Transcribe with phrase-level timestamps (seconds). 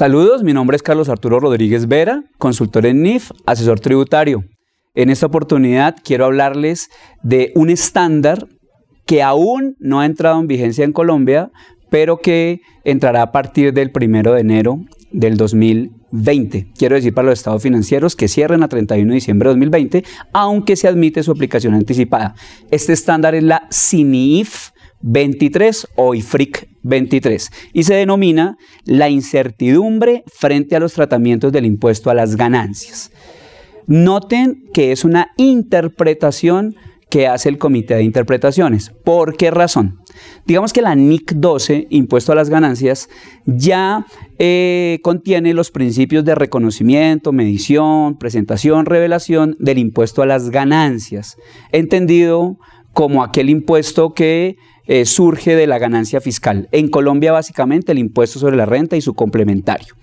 [0.00, 4.44] Saludos, mi nombre es Carlos Arturo Rodríguez Vera, consultor en NIF, asesor tributario.
[4.94, 6.88] En esta oportunidad quiero hablarles
[7.22, 8.46] de un estándar
[9.04, 11.50] que aún no ha entrado en vigencia en Colombia,
[11.90, 14.78] pero que entrará a partir del primero de enero
[15.12, 16.68] del 2020.
[16.78, 20.76] Quiero decir para los estados financieros que cierren a 31 de diciembre de 2020, aunque
[20.76, 22.34] se admite su aplicación anticipada.
[22.70, 24.70] Este estándar es la CINIF
[25.02, 32.10] 23 o IFRIC 23 y se denomina la incertidumbre frente a los tratamientos del impuesto
[32.10, 33.10] a las ganancias.
[33.86, 36.76] Noten que es una interpretación
[37.10, 38.90] que hace el Comité de Interpretaciones.
[39.04, 40.00] ¿Por qué razón?
[40.46, 43.08] Digamos que la NIC 12, impuesto a las ganancias,
[43.46, 44.06] ya
[44.38, 51.36] eh, contiene los principios de reconocimiento, medición, presentación, revelación del impuesto a las ganancias,
[51.72, 52.58] entendido
[52.92, 54.56] como aquel impuesto que
[54.92, 56.68] eh, surge de la ganancia fiscal.
[56.72, 59.94] En Colombia, básicamente, el impuesto sobre la renta y su complementario.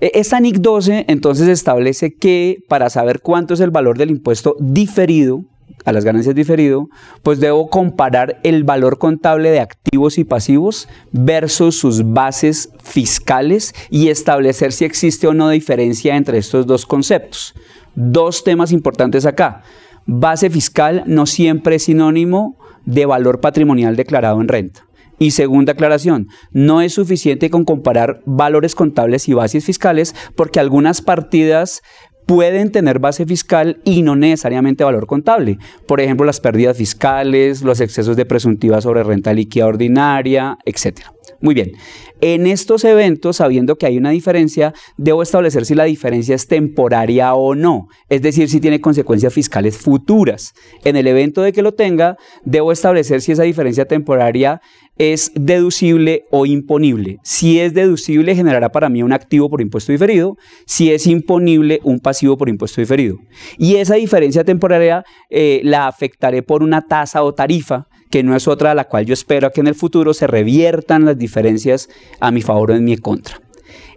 [0.00, 4.54] E, esta NIC 12 entonces establece que para saber cuánto es el valor del impuesto
[4.60, 5.42] diferido,
[5.84, 6.90] a las ganancias diferido,
[7.24, 14.10] pues debo comparar el valor contable de activos y pasivos versus sus bases fiscales y
[14.10, 17.52] establecer si existe o no diferencia entre estos dos conceptos.
[17.96, 19.62] Dos temas importantes acá.
[20.06, 24.86] Base fiscal no siempre es sinónimo de valor patrimonial declarado en renta.
[25.18, 31.00] Y segunda aclaración, no es suficiente con comparar valores contables y bases fiscales porque algunas
[31.00, 31.82] partidas
[32.26, 35.58] pueden tener base fiscal y no necesariamente valor contable.
[35.86, 41.00] Por ejemplo, las pérdidas fiscales, los excesos de presuntiva sobre renta líquida ordinaria, etc.
[41.40, 41.72] Muy bien,
[42.20, 47.34] en estos eventos, sabiendo que hay una diferencia, debo establecer si la diferencia es temporaria
[47.34, 50.54] o no, es decir, si tiene consecuencias fiscales futuras.
[50.84, 54.60] En el evento de que lo tenga, debo establecer si esa diferencia temporaria
[55.10, 57.18] es deducible o imponible.
[57.24, 60.36] Si es deducible, generará para mí un activo por impuesto diferido.
[60.64, 63.18] Si es imponible, un pasivo por impuesto diferido.
[63.58, 68.46] Y esa diferencia temporaria eh, la afectaré por una tasa o tarifa que no es
[68.46, 71.88] otra a la cual yo espero que en el futuro se reviertan las diferencias
[72.20, 73.40] a mi favor o en mi contra.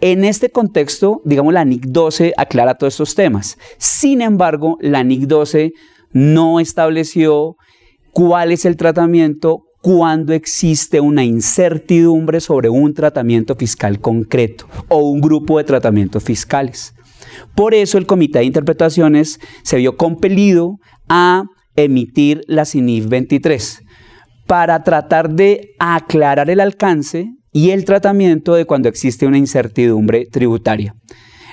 [0.00, 3.56] En este contexto, digamos, la NIC 12 aclara todos estos temas.
[3.76, 5.72] Sin embargo, la NIC 12
[6.10, 7.54] no estableció
[8.12, 15.22] cuál es el tratamiento cuando existe una incertidumbre sobre un tratamiento fiscal concreto o un
[15.22, 16.94] grupo de tratamientos fiscales.
[17.54, 20.76] Por eso el Comité de Interpretaciones se vio compelido
[21.08, 21.44] a
[21.74, 23.80] emitir la CINIF 23
[24.46, 30.96] para tratar de aclarar el alcance y el tratamiento de cuando existe una incertidumbre tributaria.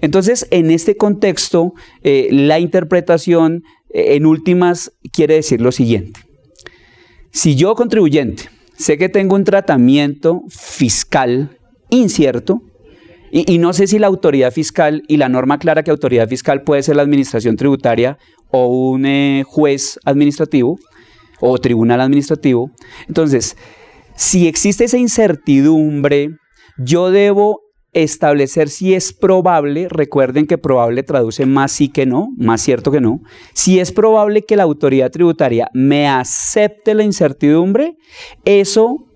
[0.00, 1.72] Entonces, en este contexto,
[2.04, 6.29] eh, la interpretación eh, en últimas quiere decir lo siguiente.
[7.30, 11.58] Si yo contribuyente sé que tengo un tratamiento fiscal
[11.90, 12.62] incierto,
[13.32, 16.82] y, no sé si la autoridad fiscal y la norma clara que autoridad fiscal puede
[16.82, 18.18] ser la administración tributaria
[18.50, 20.80] o un eh, juez administrativo,
[21.40, 22.70] o tribunal administrativo.
[23.06, 23.56] Entonces,
[24.16, 26.30] si existe esa incertidumbre,
[26.76, 27.60] yo debo
[27.92, 33.00] establecer si es probable, recuerden que probable traduce más sí que no, más cierto que
[33.00, 33.20] no,
[33.52, 37.96] si es probable que la autoridad tributaria me acepte la incertidumbre,
[38.44, 39.06] eso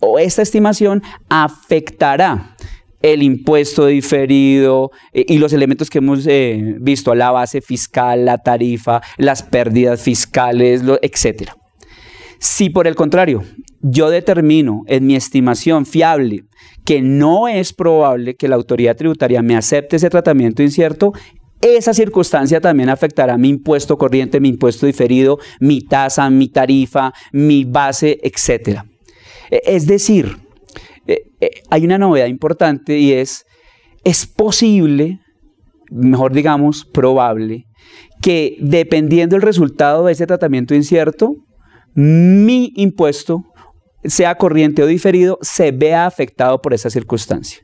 [0.00, 2.56] o esta estimación afectará
[3.02, 8.38] el impuesto diferido eh, y los elementos que hemos eh, visto, la base fiscal, la
[8.38, 11.52] tarifa, las pérdidas fiscales, etc.
[12.38, 13.44] Si por el contrario,
[13.80, 16.44] yo determino en mi estimación fiable
[16.84, 21.12] que no es probable que la autoridad tributaria me acepte ese tratamiento incierto,
[21.60, 27.64] esa circunstancia también afectará mi impuesto corriente, mi impuesto diferido, mi tasa, mi tarifa, mi
[27.64, 28.82] base, etc.
[29.50, 30.36] E, es decir,
[31.06, 33.44] e, e, hay una novedad importante y es,
[34.04, 35.18] es posible,
[35.90, 37.64] mejor digamos, probable,
[38.22, 41.34] que dependiendo del resultado de ese tratamiento incierto,
[41.94, 43.42] mi impuesto,
[44.08, 47.62] sea corriente o diferido, se vea afectado por esa circunstancia.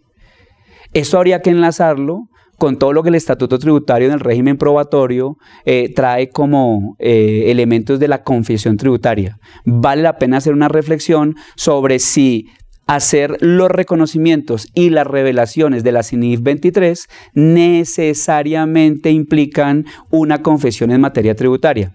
[0.92, 5.36] Eso habría que enlazarlo con todo lo que el estatuto tributario en el régimen probatorio
[5.64, 9.38] eh, trae como eh, elementos de la confesión tributaria.
[9.64, 12.46] Vale la pena hacer una reflexión sobre si
[12.86, 21.00] hacer los reconocimientos y las revelaciones de la CINIF 23 necesariamente implican una confesión en
[21.00, 21.92] materia tributaria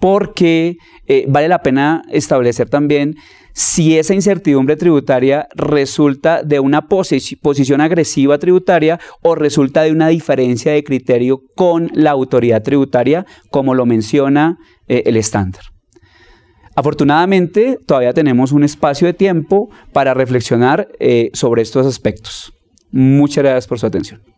[0.00, 3.16] porque eh, vale la pena establecer también
[3.52, 10.72] si esa incertidumbre tributaria resulta de una posición agresiva tributaria o resulta de una diferencia
[10.72, 15.62] de criterio con la autoridad tributaria, como lo menciona eh, el estándar.
[16.76, 22.52] Afortunadamente, todavía tenemos un espacio de tiempo para reflexionar eh, sobre estos aspectos.
[22.92, 24.37] Muchas gracias por su atención.